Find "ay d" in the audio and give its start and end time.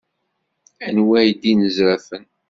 1.19-1.41